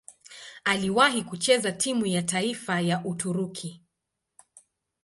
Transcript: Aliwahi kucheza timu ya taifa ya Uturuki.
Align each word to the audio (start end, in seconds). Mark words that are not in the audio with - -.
Aliwahi 0.63 1.23
kucheza 1.23 1.71
timu 1.71 2.05
ya 2.05 2.21
taifa 2.23 2.81
ya 2.81 3.05
Uturuki. 3.05 3.81